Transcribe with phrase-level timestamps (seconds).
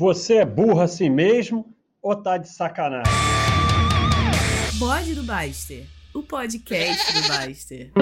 [0.00, 3.12] Você é burro assim mesmo ou tá de sacanagem?
[4.78, 7.92] Bode do Baster, o podcast do Baster.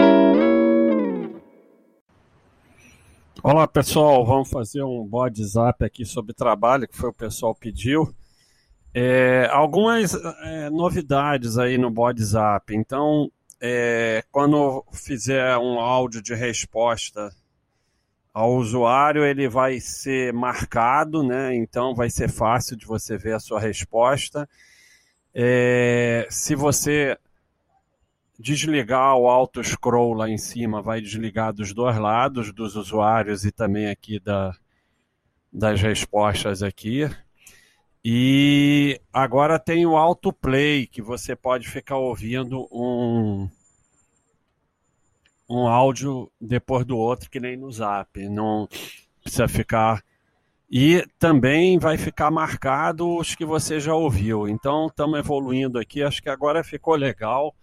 [3.43, 8.15] Olá pessoal, vamos fazer um bode zap aqui sobre trabalho que foi o pessoal pediu.
[8.95, 12.73] É, algumas é, novidades aí no bode zap.
[12.73, 13.29] Então,
[13.61, 17.35] é, quando fizer um áudio de resposta
[18.39, 21.57] ao usuário, ele vai ser marcado, né?
[21.57, 24.49] Então vai ser fácil de você ver a sua resposta.
[25.35, 27.18] É, se você
[28.39, 33.50] desligar o auto scroll lá em cima, vai desligar dos dois lados, dos usuários e
[33.50, 34.55] também aqui da,
[35.52, 37.11] das respostas aqui.
[38.05, 43.50] E agora tem o autoplay, que você pode ficar ouvindo um,
[45.48, 48.28] um áudio depois do outro, que nem no Zap.
[48.28, 48.69] Não
[49.22, 50.05] precisa ficar.
[50.70, 54.47] E também vai ficar marcado os que você já ouviu.
[54.47, 56.02] Então estamos evoluindo aqui.
[56.02, 57.55] Acho que agora ficou legal.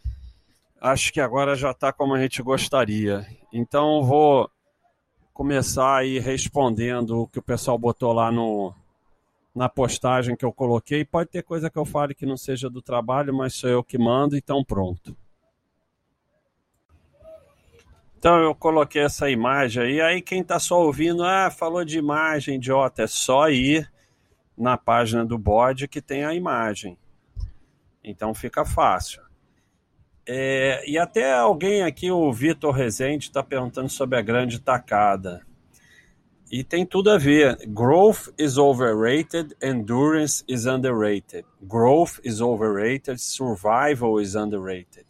[0.82, 3.26] Acho que agora já está como a gente gostaria.
[3.54, 4.50] Então vou
[5.34, 8.74] começar aí respondendo o que o pessoal botou lá no,
[9.54, 11.06] na postagem que eu coloquei.
[11.06, 13.98] Pode ter coisa que eu fale que não seja do trabalho, mas sou eu que
[13.98, 15.16] mando, então pronto.
[18.26, 22.56] Então eu coloquei essa imagem aí, aí quem está só ouvindo, ah, falou de imagem,
[22.56, 23.88] idiota, é só ir
[24.58, 26.98] na página do bode que tem a imagem.
[28.04, 29.22] Então fica fácil.
[30.28, 35.46] É, e até alguém aqui, o Vitor Rezende, está perguntando sobre a grande tacada.
[36.52, 37.58] E tem tudo a ver.
[37.68, 41.46] Growth is overrated, endurance is underrated.
[41.62, 45.06] Growth is overrated, survival is underrated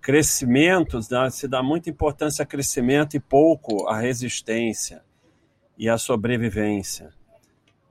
[0.00, 0.98] crescimento,
[1.30, 5.02] se dá muita importância a crescimento e pouco a resistência
[5.76, 7.10] e a sobrevivência.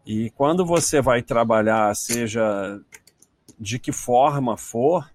[0.06, 2.80] E quando você vai trabalhar, seja
[3.60, 5.10] de que forma for,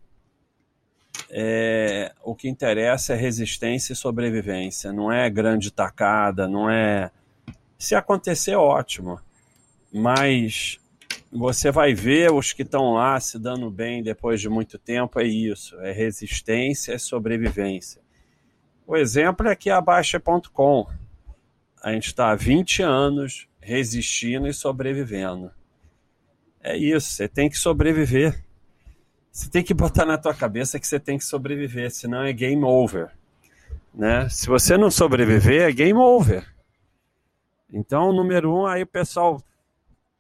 [1.31, 7.11] é, o que interessa é resistência e sobrevivência, não é grande tacada, não é.
[7.79, 9.19] Se acontecer, ótimo.
[9.93, 10.79] Mas
[11.33, 15.25] você vai ver os que estão lá se dando bem depois de muito tempo, é
[15.25, 18.01] isso, é resistência, é sobrevivência.
[18.87, 20.87] O exemplo é que a Baixa.com.
[21.83, 25.51] A gente está há 20 anos resistindo e sobrevivendo.
[26.63, 28.43] É isso, você tem que sobreviver.
[29.31, 32.63] Você tem que botar na tua cabeça que você tem que sobreviver, senão é game
[32.63, 33.11] over.
[33.93, 34.29] Né?
[34.29, 36.47] Se você não sobreviver, é game over.
[37.73, 39.43] Então, número um, aí o pessoal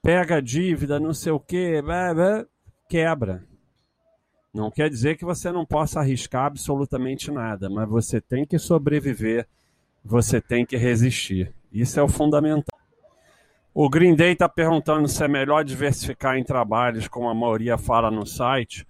[0.04, 1.82] pega a dívida, não sei o quê,
[2.90, 3.42] quebra.
[4.52, 9.48] Não quer dizer que você não possa arriscar absolutamente nada, mas você tem que sobreviver,
[10.04, 11.54] você tem que resistir.
[11.72, 12.78] Isso é o fundamental.
[13.72, 18.10] O Green Day está perguntando se é melhor diversificar em trabalhos, como a maioria fala
[18.10, 18.86] no site,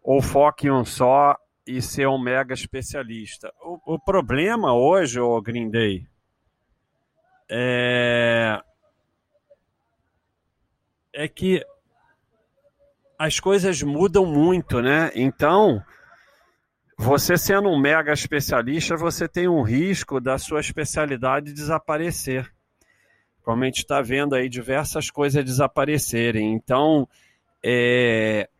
[0.00, 1.36] ou foque em um só
[1.66, 3.52] e ser um mega especialista.
[3.60, 6.06] O, o problema hoje, o Green Day,
[7.50, 8.62] é
[11.16, 11.64] é que
[13.18, 15.10] as coisas mudam muito, né?
[15.14, 15.82] Então,
[16.98, 22.52] você sendo um mega especialista, você tem um risco da sua especialidade desaparecer.
[23.42, 26.52] Como a gente está vendo aí diversas coisas desaparecerem.
[26.52, 27.08] Então,
[27.64, 28.50] é...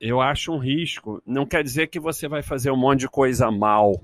[0.00, 1.22] eu acho um risco.
[1.26, 4.02] Não quer dizer que você vai fazer um monte de coisa mal.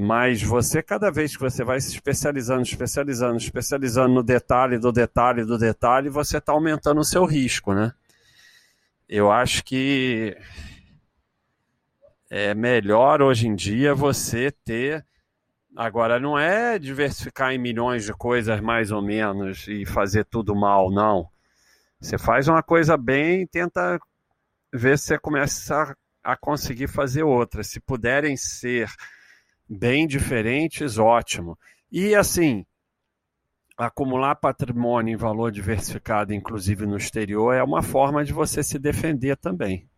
[0.00, 5.44] Mas você, cada vez que você vai se especializando, especializando, especializando no detalhe do detalhe
[5.44, 7.92] do detalhe, você está aumentando o seu risco, né?
[9.08, 10.36] Eu acho que
[12.30, 15.04] é melhor hoje em dia você ter.
[15.74, 20.92] Agora, não é diversificar em milhões de coisas mais ou menos e fazer tudo mal,
[20.92, 21.28] não.
[22.00, 23.98] Você faz uma coisa bem e tenta
[24.72, 27.64] ver se você começa a conseguir fazer outra.
[27.64, 28.88] Se puderem ser
[29.68, 31.58] bem diferentes, ótimo.
[31.90, 32.64] E assim,
[33.76, 39.36] acumular patrimônio em valor diversificado, inclusive no exterior, é uma forma de você se defender
[39.36, 39.88] também.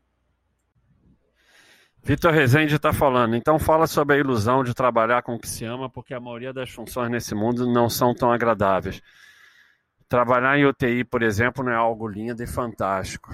[2.02, 5.64] Vitor Rezende está falando, então fala sobre a ilusão de trabalhar com o que se
[5.64, 9.02] ama, porque a maioria das funções nesse mundo não são tão agradáveis.
[10.08, 13.30] Trabalhar em UTI, por exemplo, não é algo lindo e fantástico.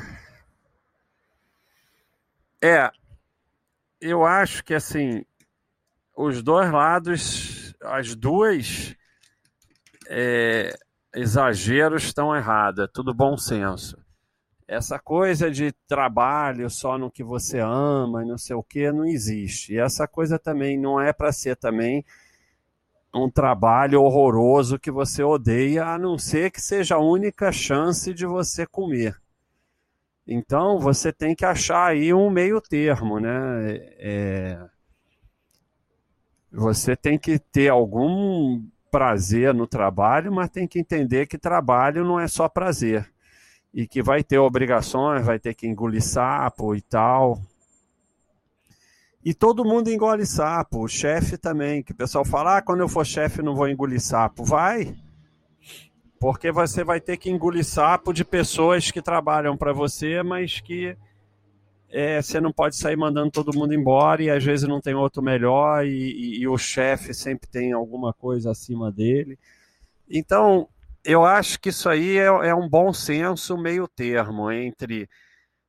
[2.63, 2.91] É,
[4.01, 5.25] eu acho que assim,
[6.17, 8.97] os dois lados, as duas
[10.09, 10.75] é,
[11.15, 13.99] exageros estão errados, é tudo bom senso.
[14.67, 19.05] Essa coisa de trabalho só no que você ama e não sei o que não
[19.05, 19.75] existe.
[19.75, 22.05] E essa coisa também não é para ser também
[23.15, 28.27] um trabalho horroroso que você odeia, a não ser que seja a única chance de
[28.27, 29.17] você comer.
[30.27, 33.31] Então você tem que achar aí um meio termo, né?
[33.99, 34.76] É...
[36.57, 42.19] Você tem que ter algum prazer no trabalho, mas tem que entender que trabalho não
[42.19, 43.07] é só prazer.
[43.75, 47.39] E que vai ter obrigações, vai ter que engolir sapo e tal.
[49.23, 52.89] E todo mundo engole sapo, o chefe também, que o pessoal fala, ah, quando eu
[52.89, 54.43] for chefe não vou engolir sapo.
[54.43, 54.97] Vai,
[56.19, 60.97] porque você vai ter que engolir sapo de pessoas que trabalham para você, mas que
[61.91, 65.23] é, você não pode sair mandando todo mundo embora e às vezes não tem outro
[65.23, 69.39] melhor e, e, e o chefe sempre tem alguma coisa acima dele.
[70.11, 70.69] Então,
[71.05, 75.09] eu acho que isso aí é, é um bom senso meio termo entre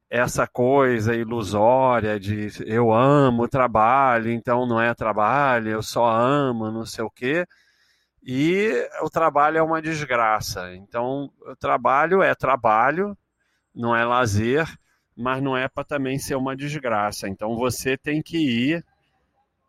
[0.09, 6.71] essa coisa ilusória de eu amo o trabalho, então não é trabalho, eu só amo,
[6.71, 7.45] não sei o quê.
[8.23, 10.73] E o trabalho é uma desgraça.
[10.75, 13.17] Então, o trabalho é trabalho,
[13.75, 14.67] não é lazer,
[15.17, 17.27] mas não é para também ser uma desgraça.
[17.27, 18.85] Então, você tem que ir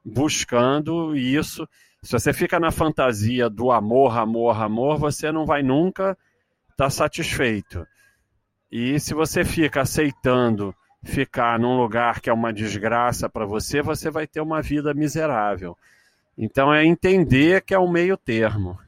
[0.04, 1.66] buscando isso.
[2.02, 6.16] Se você fica na fantasia do amor, amor, amor, você não vai nunca
[6.70, 7.86] estar tá satisfeito.
[8.70, 14.10] E se você fica aceitando ficar num lugar que é uma desgraça para você, você
[14.10, 15.76] vai ter uma vida miserável.
[16.36, 18.78] Então é entender que é um meio termo.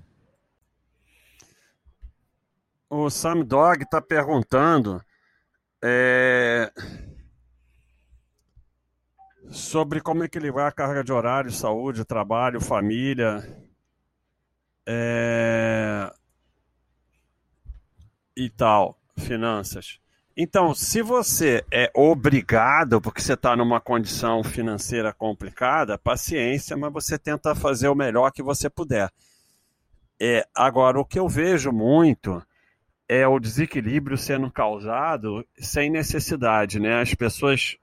[2.88, 5.02] O Sam Dog está perguntando
[5.82, 6.72] é,
[9.50, 13.42] sobre como equilibrar a carga de horário, saúde, trabalho, família.
[14.86, 16.10] É,
[18.36, 20.00] e tal finanças.
[20.36, 27.18] Então, se você é obrigado, porque você está numa condição financeira complicada, paciência, mas você
[27.18, 29.10] tenta fazer o melhor que você puder.
[30.18, 32.42] É, agora, o que eu vejo muito
[33.12, 37.00] é o desequilíbrio sendo causado sem necessidade, né?
[37.00, 37.76] As pessoas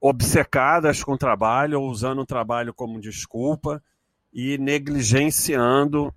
[0.00, 3.80] obcecadas com o trabalho, ou usando o trabalho como desculpa
[4.32, 6.12] e negligenciando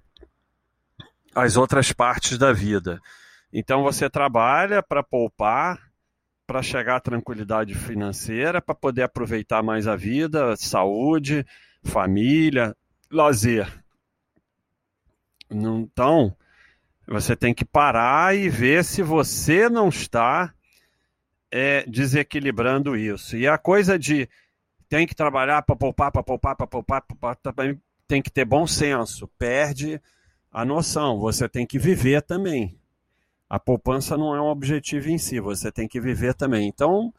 [1.36, 3.00] as outras partes da vida.
[3.54, 5.80] Então você trabalha para poupar,
[6.48, 11.46] para chegar à tranquilidade financeira, para poder aproveitar mais a vida, saúde,
[11.84, 12.76] família,
[13.12, 13.72] lazer.
[15.52, 16.36] Então,
[17.12, 20.54] você tem que parar e ver se você não está
[21.52, 23.36] é, desequilibrando isso.
[23.36, 24.30] E a coisa de
[24.88, 28.66] tem que trabalhar para poupar, para poupar, para poupar, poupar, também tem que ter bom
[28.66, 29.28] senso.
[29.38, 30.02] Perde
[30.52, 31.20] a noção.
[31.20, 32.80] Você tem que viver também.
[33.50, 36.68] A poupança não é um objetivo em si, você tem que viver também.
[36.70, 37.14] Então,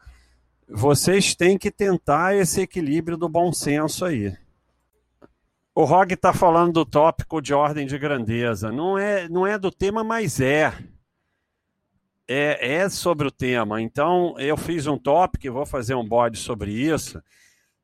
[0.67, 4.35] vocês têm que tentar esse equilíbrio do bom senso aí.
[5.75, 8.71] O Rog está falando do tópico de ordem de grandeza.
[8.71, 10.71] Não é, não é do tema, mas é.
[12.27, 12.75] é.
[12.75, 13.81] É sobre o tema.
[13.81, 17.19] Então, eu fiz um tópico, vou fazer um bode sobre isso.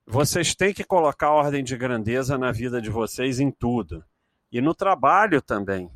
[0.06, 4.04] Vocês têm que colocar ordem de grandeza na vida de vocês em tudo
[4.52, 5.90] e no trabalho também.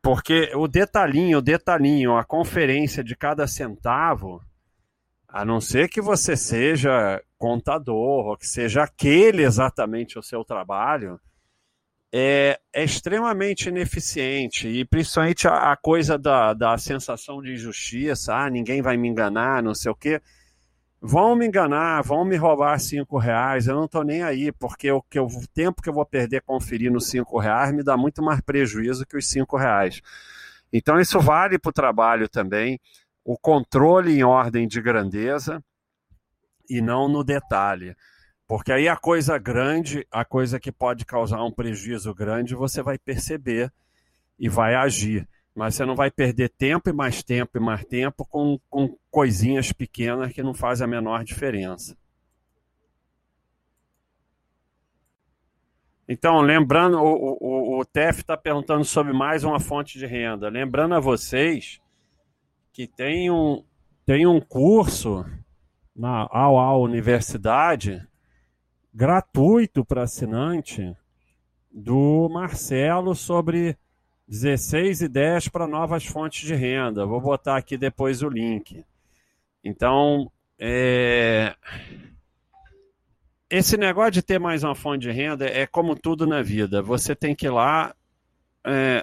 [0.00, 4.40] Porque o detalhinho, o detalhinho, a conferência de cada centavo,
[5.36, 11.20] a não ser que você seja contador, ou que seja aquele exatamente o seu trabalho,
[12.12, 14.68] é, é extremamente ineficiente.
[14.68, 19.62] E principalmente a, a coisa da, da sensação de injustiça, ah, ninguém vai me enganar,
[19.62, 20.20] não sei o quê
[21.00, 25.02] vão me enganar, vão me roubar cinco reais, eu não estou nem aí, porque o,
[25.02, 28.40] que eu, o tempo que eu vou perder conferindo cinco reais me dá muito mais
[28.40, 30.00] prejuízo que os cinco reais.
[30.72, 32.80] Então isso vale para o trabalho também,
[33.26, 35.62] o controle em ordem de grandeza
[36.70, 37.94] e não no detalhe.
[38.46, 42.96] Porque aí a coisa grande, a coisa que pode causar um prejuízo grande, você vai
[42.98, 43.72] perceber
[44.38, 48.26] e vai agir mas você não vai perder tempo e mais tempo e mais tempo
[48.26, 51.96] com, com coisinhas pequenas que não fazem a menor diferença.
[56.06, 60.50] Então, lembrando, o, o, o TEF está perguntando sobre mais uma fonte de renda.
[60.50, 61.80] Lembrando a vocês
[62.76, 63.64] que tem um,
[64.04, 65.24] tem um curso
[65.96, 68.06] na AUA Universidade
[68.92, 70.94] gratuito para assinante
[71.72, 73.78] do Marcelo sobre
[74.28, 77.06] 16 ideias para novas fontes de renda.
[77.06, 78.84] Vou botar aqui depois o link.
[79.64, 81.56] Então, é...
[83.48, 86.82] esse negócio de ter mais uma fonte de renda é como tudo na vida.
[86.82, 87.96] Você tem que ir lá,
[88.66, 89.02] é...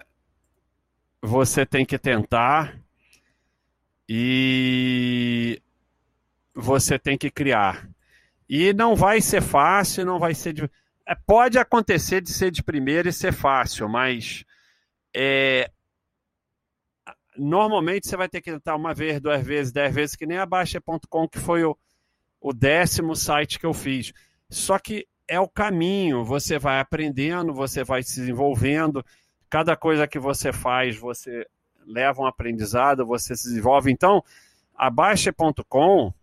[1.23, 2.82] você tem que tentar
[4.07, 5.61] e
[6.53, 7.89] você tem que criar.
[8.47, 10.69] E não vai ser fácil, não vai ser.
[11.07, 14.45] É, pode acontecer de ser de primeira e ser fácil, mas
[15.15, 15.69] é,
[17.37, 20.45] normalmente você vai ter que tentar uma vez, duas vezes, dez vezes, que nem a
[20.45, 21.77] Baixa.com, que foi o,
[22.39, 24.13] o décimo site que eu fiz.
[24.49, 29.03] Só que é o caminho, você vai aprendendo, você vai se desenvolvendo,
[29.49, 31.45] cada coisa que você faz, você
[31.85, 33.91] leva um aprendizado, você se desenvolve.
[33.91, 34.23] Então,
[34.75, 36.13] a Baixa.com,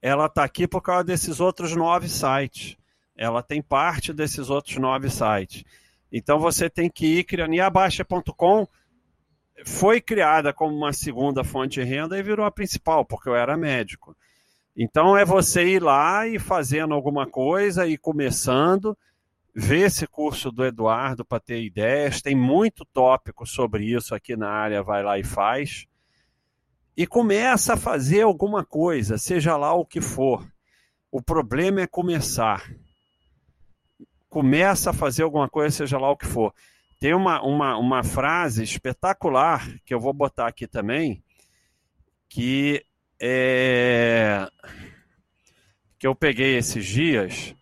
[0.00, 2.76] ela está aqui por causa desses outros nove sites.
[3.16, 5.64] Ela tem parte desses outros nove sites.
[6.12, 7.54] Então, você tem que ir criando.
[7.54, 8.66] E a Baixa.com
[9.64, 13.56] foi criada como uma segunda fonte de renda e virou a principal, porque eu era
[13.56, 14.16] médico.
[14.76, 18.96] Então é você ir lá e fazendo alguma coisa e começando,
[19.54, 24.50] ver esse curso do Eduardo para ter ideias, tem muito tópico sobre isso aqui na
[24.50, 25.86] área, vai lá e faz.
[26.96, 30.44] E começa a fazer alguma coisa, seja lá o que for.
[31.10, 32.68] O problema é começar.
[34.28, 36.52] Começa a fazer alguma coisa, seja lá o que for.
[36.98, 41.22] Tem uma, uma, uma frase espetacular que eu vou botar aqui também,
[42.28, 42.84] que
[43.20, 44.48] é
[45.98, 47.54] que eu peguei esses dias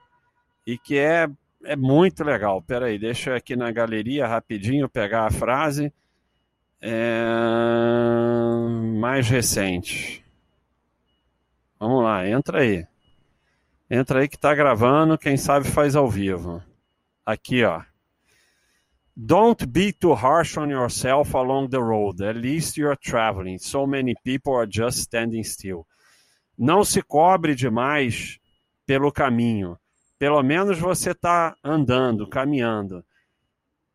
[0.67, 1.29] e que é,
[1.65, 2.63] é muito legal.
[2.63, 5.93] Peraí, deixa eu aqui na galeria rapidinho pegar a frase
[6.81, 7.25] é,
[8.99, 10.25] mais recente.
[11.79, 12.87] Vamos lá, entra aí.
[13.91, 16.63] Entra aí que está gravando, quem sabe faz ao vivo.
[17.25, 17.83] Aqui, ó.
[19.15, 22.25] Don't be too harsh on yourself along the road.
[22.25, 23.59] At least you're traveling.
[23.59, 25.87] So many people are just standing still.
[26.57, 28.39] Não se cobre demais
[28.87, 29.79] pelo caminho.
[30.23, 33.05] Pelo menos você está andando, caminhando.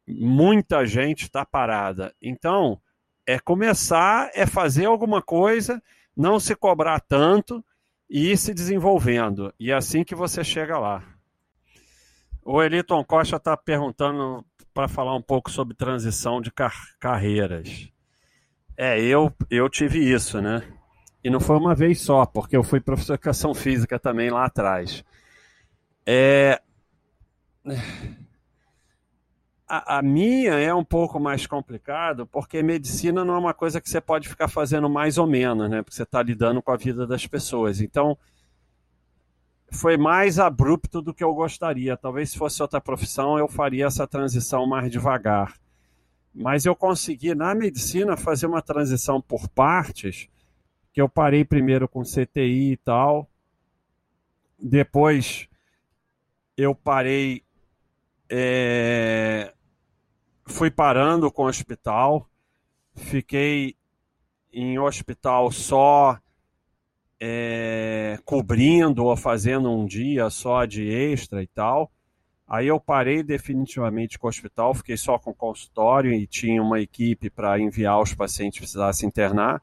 [0.05, 2.13] Muita gente está parada.
[2.21, 2.81] Então,
[3.25, 5.81] é começar, é fazer alguma coisa,
[6.17, 7.63] não se cobrar tanto
[8.09, 9.53] e ir se desenvolvendo.
[9.57, 11.01] E é assim que você chega lá.
[12.43, 17.89] O Eliton Costa está perguntando para falar um pouco sobre transição de car carreiras.
[18.75, 20.61] É, eu, eu tive isso, né?
[21.23, 24.43] E não foi uma vez só, porque eu fui professor de educação física também lá
[24.43, 25.05] atrás.
[26.09, 26.61] É...
[29.67, 33.89] A, a, minha é um pouco mais complicado, porque medicina não é uma coisa que
[33.89, 35.83] você pode ficar fazendo mais ou menos, né?
[35.83, 37.81] Porque você está lidando com a vida das pessoas.
[37.81, 38.17] Então,
[39.69, 41.97] foi mais abrupto do que eu gostaria.
[41.97, 45.53] Talvez se fosse outra profissão eu faria essa transição mais devagar.
[46.33, 50.29] Mas eu consegui na medicina fazer uma transição por partes,
[50.93, 53.29] que eu parei primeiro com CTI e tal.
[54.57, 55.46] Depois
[56.57, 57.43] eu parei
[58.29, 59.53] é...
[60.45, 62.27] fui parando com o hospital,
[62.95, 63.75] fiquei
[64.51, 66.19] em hospital só
[67.19, 71.91] é, cobrindo ou fazendo um dia só de extra e tal.
[72.47, 76.79] Aí eu parei definitivamente com o hospital, fiquei só com o consultório e tinha uma
[76.79, 79.61] equipe para enviar os pacientes que precisassem internar.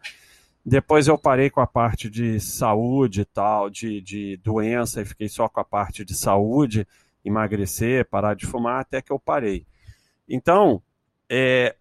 [0.65, 5.29] Depois eu parei com a parte de saúde e tal, de, de doença, e fiquei
[5.29, 6.87] só com a parte de saúde,
[7.23, 9.67] emagrecer, parar de fumar, até que eu parei.
[10.27, 10.83] Então,
[11.29, 11.77] é,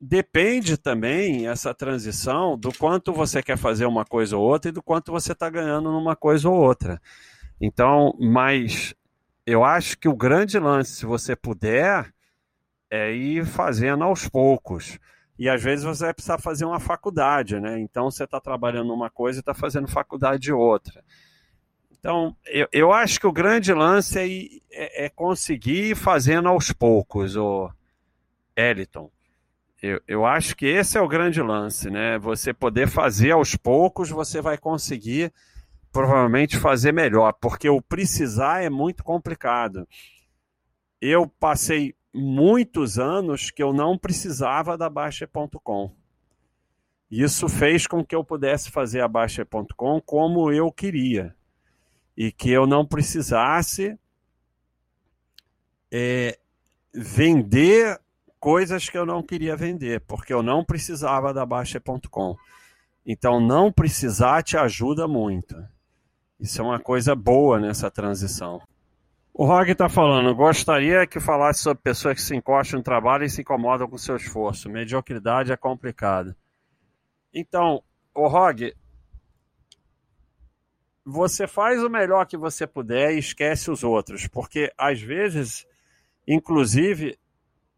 [0.00, 4.82] depende também essa transição do quanto você quer fazer uma coisa ou outra e do
[4.82, 7.00] quanto você está ganhando numa coisa ou outra.
[7.60, 8.94] Então, mas
[9.46, 12.12] eu acho que o grande lance, se você puder,
[12.90, 14.98] é ir fazendo aos poucos.
[15.38, 17.78] E às vezes você vai precisar fazer uma faculdade, né?
[17.78, 21.04] Então você está trabalhando numa coisa e está fazendo faculdade de outra.
[21.98, 26.72] Então, eu, eu acho que o grande lance é, é, é conseguir ir fazendo aos
[26.72, 27.70] poucos, o
[28.56, 29.10] Eliton.
[29.82, 32.18] Eu, eu acho que esse é o grande lance, né?
[32.18, 35.32] Você poder fazer aos poucos, você vai conseguir
[35.92, 39.86] provavelmente fazer melhor, porque o precisar é muito complicado.
[41.00, 45.94] Eu passei muitos anos que eu não precisava da Baixa.com.
[47.10, 51.36] Isso fez com que eu pudesse fazer a Baixa.com como eu queria
[52.16, 53.98] e que eu não precisasse
[55.92, 56.38] é,
[56.92, 58.00] vender
[58.40, 62.36] coisas que eu não queria vender, porque eu não precisava da Baixa.com.
[63.04, 65.56] Então, não precisar te ajuda muito.
[66.40, 68.60] Isso é uma coisa boa nessa transição.
[69.38, 73.28] O Rog está falando, gostaria que falasse sobre pessoas que se encostam no trabalho e
[73.28, 74.70] se incomodam com seu esforço.
[74.70, 76.34] Mediocridade é complicado.
[77.34, 77.82] Então,
[78.14, 78.74] o Rog,
[81.04, 85.66] você faz o melhor que você puder e esquece os outros, porque às vezes,
[86.26, 87.18] inclusive,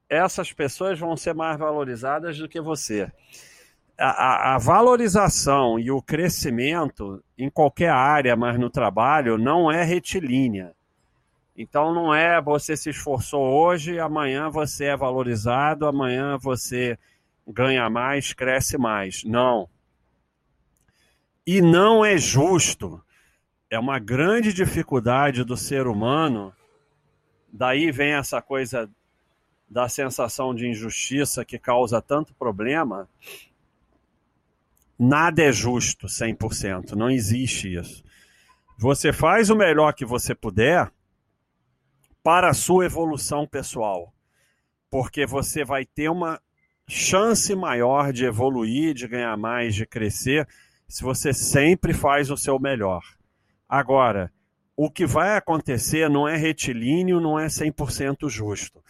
[0.08, 3.10] essas pessoas vão ser mais valorizadas do que você.
[3.98, 9.82] A, a, a, valorização e o crescimento em qualquer área, mas no trabalho, não é
[9.82, 10.77] retilínea.
[11.60, 16.96] Então não é você se esforçou hoje, amanhã você é valorizado, amanhã você
[17.44, 19.24] ganha mais, cresce mais.
[19.24, 19.68] Não.
[21.44, 23.02] E não é justo.
[23.68, 26.54] É uma grande dificuldade do ser humano.
[27.52, 28.88] Daí vem essa coisa
[29.68, 33.08] da sensação de injustiça que causa tanto problema.
[34.96, 38.04] Nada é justo 100%, não existe isso.
[38.78, 40.88] Você faz o melhor que você puder
[42.28, 44.12] para a sua evolução pessoal,
[44.90, 46.38] porque você vai ter uma
[46.87, 50.47] chance maior de evoluir, de ganhar mais, de crescer,
[50.87, 53.00] se você sempre faz o seu melhor.
[53.66, 54.30] Agora,
[54.76, 58.85] o que vai acontecer não é retilíneo, não é 100% justo.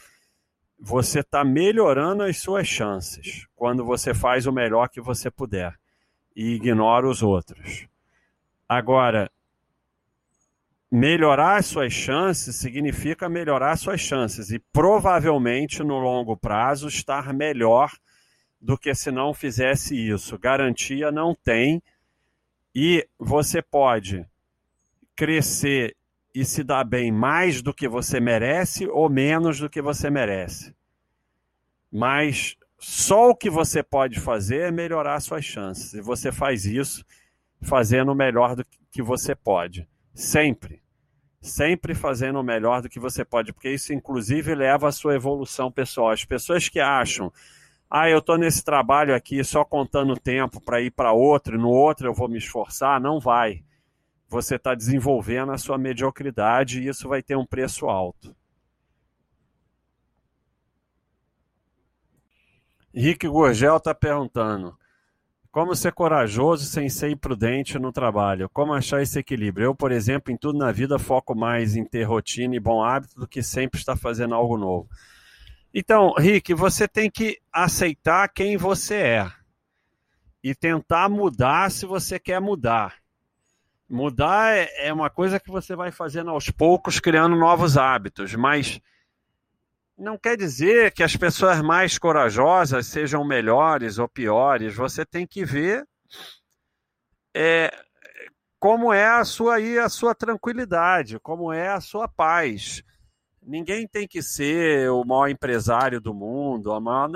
[0.77, 5.79] Você está melhorando as suas chances quando você faz o melhor que você puder
[6.35, 7.87] e ignora os outros.
[8.69, 9.31] Agora,
[10.91, 17.93] melhorar suas chances significa melhorar suas chances e provavelmente no longo prazo estar melhor
[18.61, 20.39] do que se não fizesse isso.
[20.39, 21.83] Garantia não tem
[22.75, 24.27] e você pode
[25.15, 25.95] crescer
[26.35, 30.75] e se dar bem mais do que você merece ou menos do que você merece.
[31.91, 35.95] Mas só o que você pode fazer é melhorar suas chances.
[35.95, 37.05] E você faz isso
[37.61, 39.89] fazendo o melhor do que você pode.
[40.19, 40.83] Sempre.
[41.41, 45.71] Sempre fazendo o melhor do que você pode, porque isso, inclusive, leva à sua evolução
[45.71, 46.11] pessoal.
[46.11, 47.33] As pessoas que acham,
[47.89, 51.69] ah, eu estou nesse trabalho aqui só contando tempo para ir para outro, e no
[51.69, 53.65] outro eu vou me esforçar, não vai.
[54.29, 58.35] Você está desenvolvendo a sua mediocridade e isso vai ter um preço alto.
[62.93, 64.77] Rick Gurgel está perguntando:
[65.51, 68.49] como ser corajoso sem ser imprudente no trabalho?
[68.51, 69.67] Como achar esse equilíbrio?
[69.67, 73.19] Eu, por exemplo, em tudo na vida foco mais em ter rotina e bom hábito
[73.19, 74.89] do que sempre estar fazendo algo novo.
[75.73, 79.33] Então, Rick, você tem que aceitar quem você é
[80.43, 82.97] e tentar mudar se você quer mudar.
[83.89, 88.81] Mudar é, é uma coisa que você vai fazendo aos poucos, criando novos hábitos, mas
[89.99, 94.75] não quer dizer que as pessoas mais corajosas sejam melhores ou piores.
[94.75, 95.85] Você tem que ver
[97.35, 97.71] é,
[98.59, 102.83] como é a sua aí a sua tranquilidade, como é a sua paz.
[103.43, 107.11] Ninguém tem que ser o maior empresário do mundo, a maior,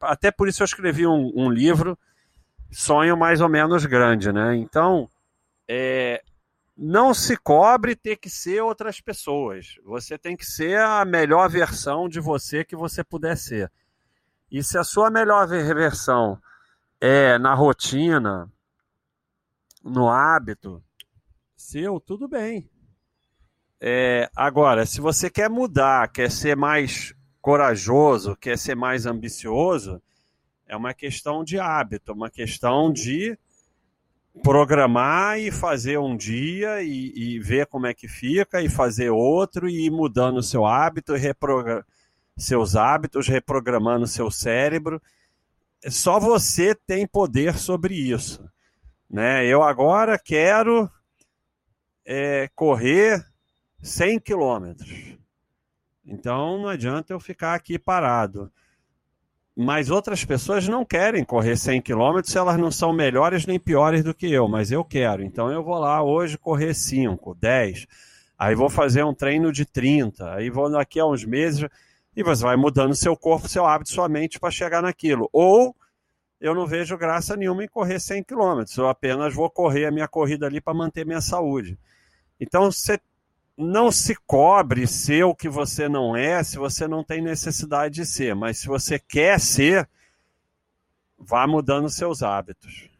[0.00, 1.96] até por isso eu escrevi um, um livro,
[2.70, 4.56] sonho mais ou menos grande, né?
[4.56, 5.08] Então,
[5.68, 6.20] é,
[6.76, 9.76] não se cobre ter que ser outras pessoas.
[9.84, 13.72] Você tem que ser a melhor versão de você que você puder ser.
[14.50, 16.40] E se a sua melhor versão
[17.00, 18.50] é na rotina,
[19.82, 20.82] no hábito
[21.56, 22.68] seu, tudo bem.
[23.80, 30.00] É, agora, se você quer mudar, quer ser mais corajoso, quer ser mais ambicioso,
[30.66, 33.38] é uma questão de hábito, uma questão de
[34.42, 39.68] programar e fazer um dia e, e, ver como é que fica e fazer outro
[39.68, 41.14] e ir mudando seu hábito,
[42.36, 45.00] seus hábitos, reprogramando seu cérebro.
[45.88, 48.48] Só você tem poder sobre isso.
[49.08, 49.46] Né?
[49.46, 50.90] Eu agora quero
[52.04, 53.24] é, correr
[53.82, 55.16] 100 quilômetros.
[56.04, 58.50] Então não adianta eu ficar aqui parado
[59.56, 64.12] mas outras pessoas não querem correr 100 km elas não são melhores nem piores do
[64.12, 65.22] que eu, mas eu quero.
[65.22, 67.86] Então eu vou lá hoje correr 5, 10,
[68.38, 71.66] aí vou fazer um treino de 30, aí vou daqui a uns meses
[72.14, 75.26] e você vai mudando seu corpo, seu hábito, sua mente para chegar naquilo.
[75.32, 75.74] Ou
[76.38, 80.06] eu não vejo graça nenhuma em correr 100 km, eu apenas vou correr a minha
[80.06, 81.78] corrida ali para manter minha saúde.
[82.38, 83.00] Então você
[83.56, 88.06] não se cobre ser o que você não é se você não tem necessidade de
[88.06, 89.88] ser, mas se você quer ser,
[91.18, 92.90] vá mudando seus hábitos.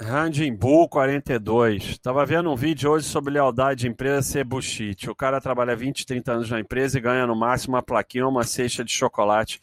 [0.00, 1.84] Randin Bull 42.
[1.84, 5.08] Estava vendo um vídeo hoje sobre lealdade de empresa ser bullshit.
[5.08, 8.30] O cara trabalha 20, 30 anos na empresa e ganha no máximo uma plaquinha ou
[8.30, 9.62] uma cesta de chocolate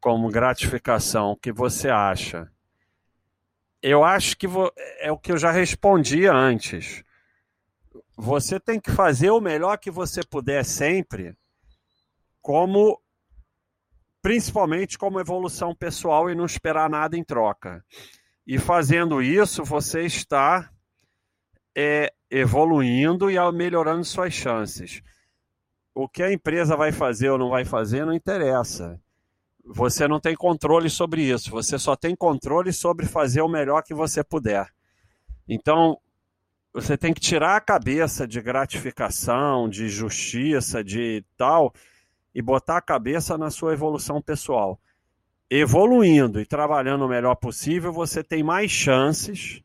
[0.00, 1.30] como gratificação.
[1.30, 2.50] O que você acha?
[3.80, 4.46] Eu acho que
[4.98, 7.04] é o que eu já respondi antes
[8.16, 11.36] você tem que fazer o melhor que você puder sempre,
[12.40, 13.00] como
[14.22, 17.84] principalmente como evolução pessoal e não esperar nada em troca.
[18.46, 20.70] E fazendo isso, você está
[21.76, 25.02] é, evoluindo e melhorando suas chances.
[25.94, 29.00] O que a empresa vai fazer ou não vai fazer não interessa.
[29.64, 31.50] Você não tem controle sobre isso.
[31.50, 34.68] Você só tem controle sobre fazer o melhor que você puder.
[35.48, 35.98] Então,
[36.74, 41.72] você tem que tirar a cabeça de gratificação, de justiça, de tal,
[42.34, 44.80] e botar a cabeça na sua evolução pessoal.
[45.48, 49.62] Evoluindo e trabalhando o melhor possível, você tem mais chances,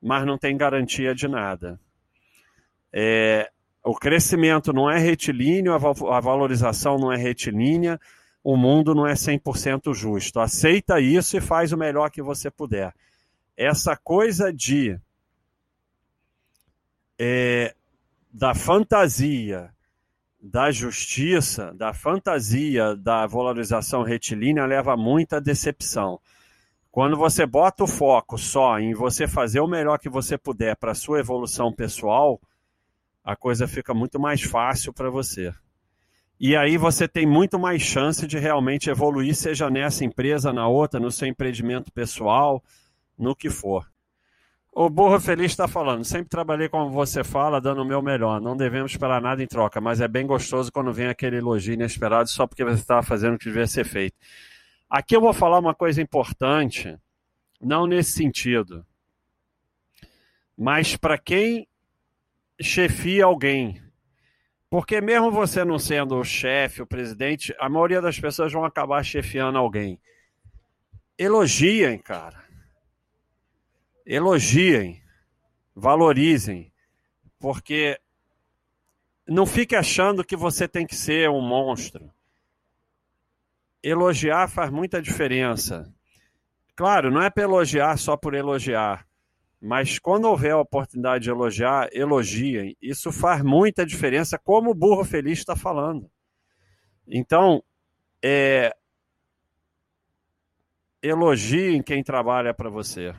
[0.00, 1.78] mas não tem garantia de nada.
[2.90, 3.50] É,
[3.84, 8.00] o crescimento não é retilíneo, a valorização não é retilínea,
[8.42, 10.40] o mundo não é 100% justo.
[10.40, 12.94] Aceita isso e faz o melhor que você puder.
[13.54, 14.98] Essa coisa de
[17.18, 17.74] é,
[18.32, 19.70] da fantasia,
[20.40, 26.20] da justiça, da fantasia da valorização retilínea leva muita decepção.
[26.90, 30.92] Quando você bota o foco só em você fazer o melhor que você puder para
[30.92, 32.40] a sua evolução pessoal,
[33.24, 35.52] a coisa fica muito mais fácil para você.
[36.40, 41.00] E aí você tem muito mais chance de realmente evoluir, seja nessa empresa, na outra,
[41.00, 42.62] no seu empreendimento pessoal,
[43.18, 43.84] no que for.
[44.80, 46.04] O Burro Feliz está falando.
[46.04, 48.40] Sempre trabalhei como você fala, dando o meu melhor.
[48.40, 52.28] Não devemos esperar nada em troca, mas é bem gostoso quando vem aquele elogio inesperado
[52.28, 54.16] só porque você estava fazendo o que devia ser feito.
[54.88, 56.96] Aqui eu vou falar uma coisa importante,
[57.60, 58.86] não nesse sentido,
[60.56, 61.66] mas para quem
[62.60, 63.82] chefia alguém.
[64.70, 69.02] Porque mesmo você não sendo o chefe, o presidente, a maioria das pessoas vão acabar
[69.02, 70.00] chefiando alguém.
[71.18, 72.46] Elogiem, cara
[74.08, 75.02] elogiem,
[75.76, 76.72] valorizem,
[77.38, 78.00] porque
[79.28, 82.10] não fique achando que você tem que ser um monstro.
[83.82, 85.92] Elogiar faz muita diferença.
[86.74, 89.06] Claro, não é para elogiar só por elogiar,
[89.60, 92.74] mas quando houver a oportunidade de elogiar, elogiem.
[92.80, 96.10] Isso faz muita diferença, como o burro feliz está falando.
[97.06, 97.62] Então,
[98.24, 98.74] é,
[101.02, 103.14] elogiem quem trabalha para você.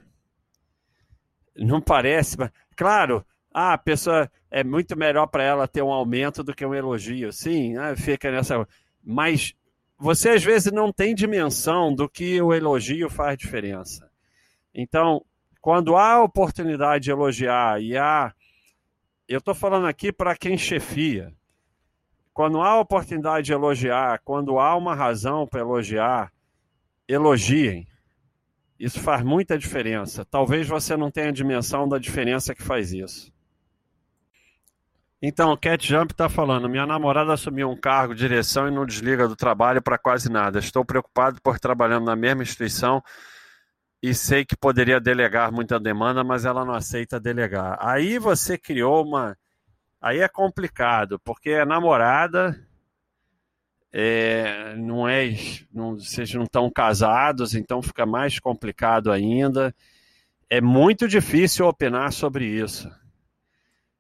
[1.60, 6.44] Não parece, mas claro, ah, a pessoa é muito melhor para ela ter um aumento
[6.44, 7.32] do que um elogio.
[7.32, 8.68] Sim, né, fica nessa.
[9.04, 9.54] Mas
[9.98, 14.10] você às vezes não tem dimensão do que o elogio faz diferença.
[14.74, 15.24] Então,
[15.60, 18.34] quando há oportunidade de elogiar e há.
[19.28, 21.34] Eu estou falando aqui para quem chefia.
[22.34, 26.32] Quando há oportunidade de elogiar, quando há uma razão para elogiar,
[27.08, 27.86] elogiem.
[28.80, 30.24] Isso faz muita diferença.
[30.24, 33.32] Talvez você não tenha dimensão da diferença que faz isso.
[35.22, 39.28] Então, o Cat Jump está falando: minha namorada assumiu um cargo, direção e não desliga
[39.28, 40.60] do trabalho para quase nada.
[40.60, 43.04] Estou preocupado por trabalhando na mesma instituição
[44.02, 47.78] e sei que poderia delegar muita demanda, mas ela não aceita delegar.
[47.82, 49.38] Aí você criou uma.
[50.02, 52.58] Aí é complicado, porque é namorada,
[53.92, 55.36] é, não é,
[55.74, 59.76] não, vocês não estão casados, então fica mais complicado ainda.
[60.50, 62.90] É muito difícil opinar sobre isso.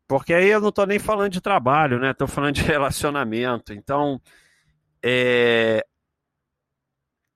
[0.07, 2.11] Porque aí eu não estou nem falando de trabalho, né?
[2.11, 3.73] Estou falando de relacionamento.
[3.73, 4.21] Então,
[5.03, 5.85] é...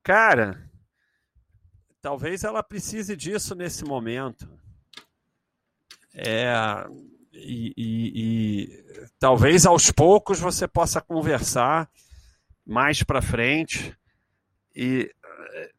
[0.03, 0.69] cara,
[2.01, 4.47] talvez ela precise disso nesse momento.
[6.13, 6.53] É...
[7.31, 11.89] E, e, e talvez aos poucos você possa conversar
[12.65, 13.97] mais para frente
[14.75, 15.13] e
[15.53, 15.71] eh,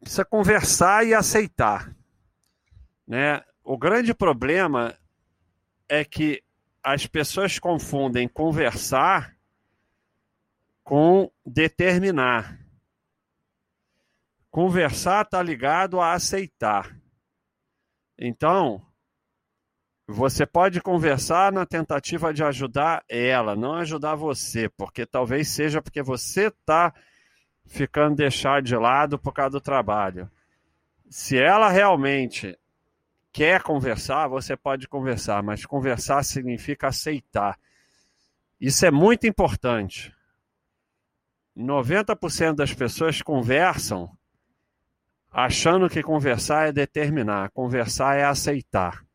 [0.00, 1.94] precisa conversar e aceitar,
[3.06, 3.42] né?
[3.62, 4.96] O grande problema
[5.88, 6.42] é que
[6.82, 9.36] as pessoas confundem conversar
[10.82, 12.58] com determinar.
[14.50, 16.98] Conversar está ligado a aceitar.
[18.18, 18.84] Então,
[20.12, 26.02] você pode conversar na tentativa de ajudar ela, não ajudar você, porque talvez seja porque
[26.02, 26.92] você está
[27.64, 30.28] ficando deixado de lado por causa do trabalho.
[31.08, 32.58] Se ela realmente
[33.32, 37.56] quer conversar, você pode conversar, mas conversar significa aceitar.
[38.60, 40.12] Isso é muito importante.
[41.56, 44.10] 90% das pessoas conversam
[45.30, 49.08] achando que conversar é determinar, conversar é aceitar.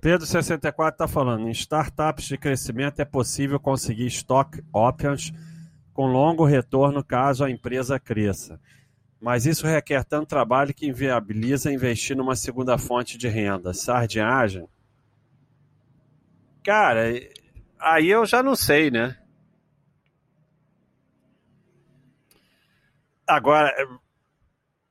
[0.00, 5.32] Pedro 64 está falando: em startups de crescimento é possível conseguir stock options
[5.92, 8.58] com longo retorno caso a empresa cresça.
[9.20, 13.74] Mas isso requer tanto trabalho que inviabiliza investir numa segunda fonte de renda.
[13.74, 14.66] Sardinhagem?
[16.64, 17.10] Cara,
[17.78, 19.18] aí eu já não sei, né?
[23.26, 23.70] Agora,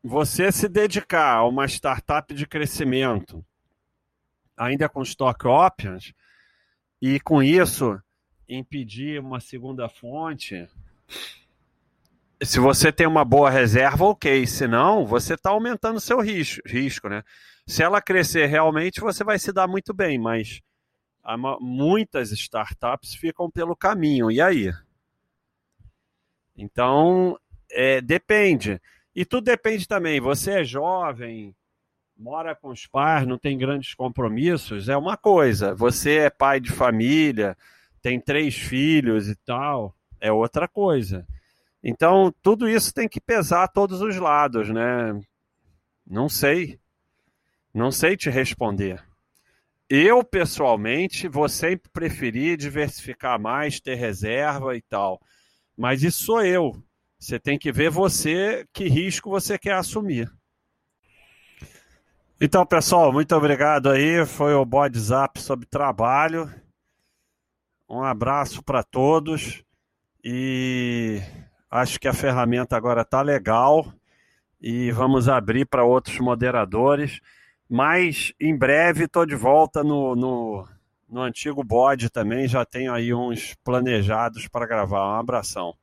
[0.04, 3.43] você se dedicar a uma startup de crescimento
[4.60, 6.13] ainda com stock options,
[7.02, 8.00] e com isso
[8.48, 10.67] impedir uma segunda fonte,
[12.41, 14.45] se você tem uma boa reserva, ok.
[14.48, 17.24] Se não, você está aumentando seu risco, risco, né?
[17.67, 20.62] Se ela crescer realmente, você vai se dar muito bem, mas
[21.60, 24.32] muitas startups ficam pelo caminho.
[24.32, 24.72] E aí?
[26.58, 27.38] Então,
[27.72, 28.82] é, depende.
[29.13, 30.19] E tudo depende também.
[30.19, 31.56] Você é jovem,
[32.19, 35.73] mora com os pais, não tem grandes compromissos, é uma coisa.
[35.73, 37.58] Você é pai de família,
[38.01, 41.25] tem três filhos e tal, é outra coisa.
[41.82, 45.17] Então, tudo isso tem que pesar todos os lados, né?
[46.05, 46.77] Não sei.
[47.73, 49.01] Não sei te responder.
[49.89, 55.21] Eu, pessoalmente, vou sempre preferir diversificar mais, ter reserva e tal.
[55.77, 56.84] Mas isso sou eu.
[57.17, 60.29] Você tem que ver você, que risco você quer assumir.
[62.41, 64.25] Então, pessoal, muito obrigado aí.
[64.25, 66.49] Foi o WhatsApp sobre trabalho.
[67.89, 69.62] Um abraço para todos
[70.23, 71.21] e
[71.69, 73.93] acho que a ferramenta agora está legal
[74.62, 77.19] e vamos abrir para outros moderadores.
[77.69, 80.65] Mas em breve estou de volta no, no,
[81.10, 82.47] no antigo bode também.
[82.47, 85.10] Já tenho aí uns planejados para gravar.
[85.10, 85.75] Um abração.